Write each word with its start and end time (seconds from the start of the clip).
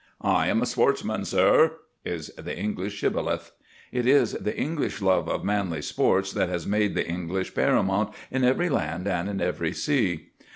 "I 0.23 0.47
am 0.47 0.63
a 0.63 0.65
sportsman, 0.65 1.25
sir," 1.25 1.73
is 2.03 2.29
the 2.35 2.57
English 2.57 2.93
shibboleth. 2.93 3.51
"It 3.91 4.07
is 4.07 4.31
the 4.31 4.57
English 4.57 4.99
love 4.99 5.29
of 5.29 5.43
manly 5.43 5.83
sports 5.83 6.31
that 6.33 6.49
has 6.49 6.65
made 6.65 6.95
the 6.95 7.07
English 7.07 7.53
paramount 7.53 8.11
in 8.31 8.43
every 8.43 8.69
land 8.69 9.07
and 9.07 9.29
on 9.29 9.39
every 9.39 9.73
sea." 9.73 10.29